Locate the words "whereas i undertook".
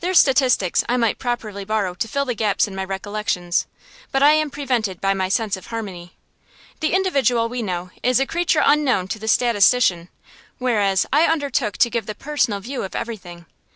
10.58-11.76